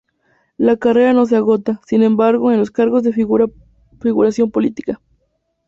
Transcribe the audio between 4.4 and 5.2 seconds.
política.